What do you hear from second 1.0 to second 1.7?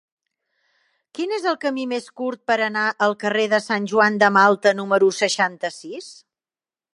Quin és el